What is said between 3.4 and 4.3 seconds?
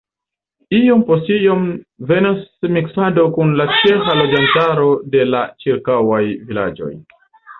la ĉeĥa